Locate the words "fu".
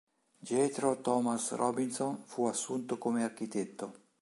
2.25-2.45